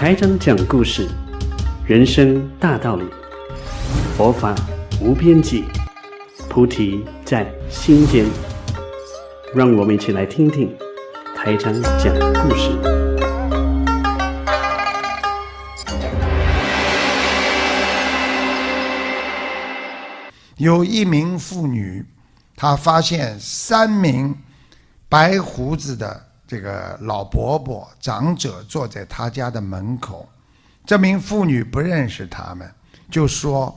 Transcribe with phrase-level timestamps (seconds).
[0.00, 1.06] 台长讲故事，
[1.86, 3.04] 人生大道理，
[4.16, 4.54] 佛法
[4.98, 5.64] 无边际，
[6.48, 8.24] 菩提在心间。
[9.54, 10.74] 让我们一起来听听
[11.36, 12.70] 台长讲故事。
[20.56, 22.06] 有一名妇女，
[22.56, 24.34] 她发现三名
[25.10, 30.28] 白胡子的这个老伯伯、长者坐在他家的门口。
[30.84, 32.68] 这名妇女不认识他们，
[33.08, 33.72] 就说：“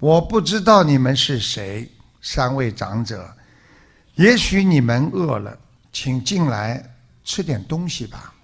[0.00, 1.88] 我不知道你们是谁，
[2.20, 3.32] 三位长者。
[4.16, 5.56] 也许你们饿了，
[5.92, 6.84] 请进来
[7.22, 8.34] 吃点东西吧。”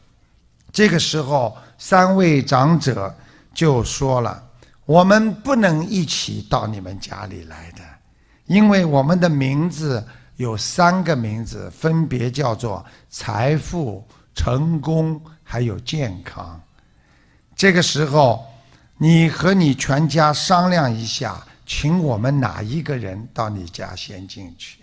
[0.70, 3.12] 这个时候，三位长者
[3.52, 4.40] 就说了
[4.86, 7.80] ：“我们不能一起到你们家里来的，
[8.46, 16.60] 因为我们的名字有三个名字，分别叫做财富、成功，还有健康。
[17.54, 18.44] 这个时候，
[18.98, 24.78] 你和你全家商量一下，请我们哪一个人到你家先进去。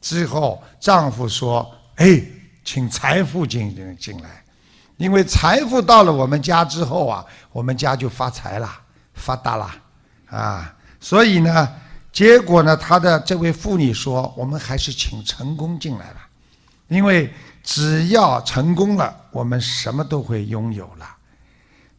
[0.00, 2.22] 之后，丈夫说：“哎，
[2.64, 4.42] 请财富进进进来，
[4.96, 8.70] 因为财富到了我们家之后啊，我们家就发财了，
[9.12, 9.70] 发达了
[10.30, 10.74] 啊。
[11.00, 11.68] 所以呢，
[12.18, 16.28] 结果呢，他的这位妇女说：我们还是请成功进来吧，
[16.88, 21.08] 因为只要成功了，我们什么都会拥有了。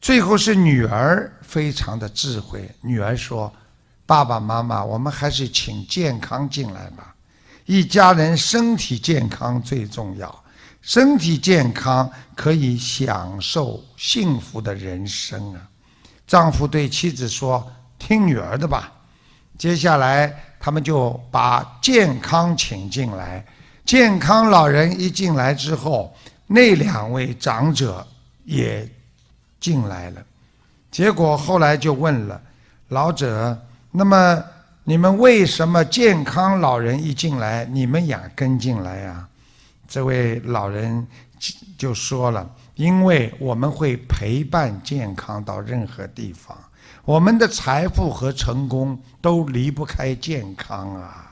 [0.01, 3.49] 最后是女儿非常的智慧，女儿说：
[4.05, 7.15] 爸爸妈妈，我们还是请健康进来吧。
[7.65, 10.43] 一家人身体健康最重要，
[10.81, 15.61] 身体健康可以享受幸福的人生啊！
[16.27, 17.65] 丈夫对妻子说
[17.97, 18.91] ：“听女儿的吧。”
[19.59, 23.45] 接下来，他们就把健康请进来。
[23.85, 26.11] 健康老人一进来之后，
[26.47, 28.07] 那两位长者
[28.45, 28.89] 也
[29.59, 30.21] 进来了。
[30.89, 32.41] 结果后来就问了
[32.87, 33.55] 老者
[33.91, 34.43] ：“那么？”
[34.85, 39.27] 你们为什么健康老人一进来，你们也跟进来呀？
[39.89, 41.07] 这位老人
[41.75, 46.55] 就说了：“因为我们会陪伴健康到任何地方，
[47.03, 51.25] 我们的财富和成功都离不开健康啊。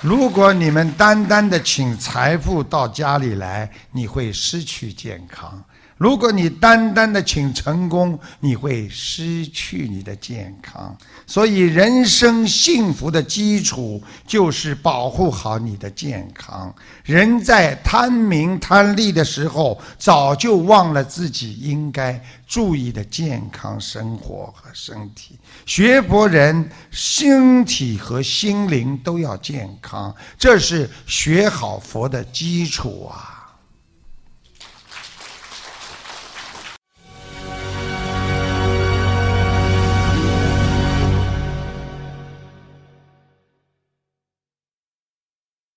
[0.00, 5.62] 如果你们单单的请财富到家里来，你会失去健康。”
[6.00, 10.96] 如果你单单的请成功，你会失去你的健康。
[11.26, 16.74] 所以，人生幸福的基础就是保护好你的健康。
[17.04, 25.38] 人在贪名贪利的时候，早就忘了自己应该注意的健康生活和身体。
[25.66, 33.39] 学佛人，身体和心灵都要健康，这是学好佛的基础啊。